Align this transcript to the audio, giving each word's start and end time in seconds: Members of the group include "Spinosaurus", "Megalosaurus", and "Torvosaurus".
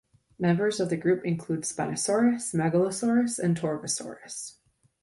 Members 0.39 0.79
of 0.79 0.89
the 0.89 0.97
group 0.97 1.23
include 1.23 1.61
"Spinosaurus", 1.61 2.55
"Megalosaurus", 2.55 3.37
and 3.37 3.55
"Torvosaurus". 3.55 4.55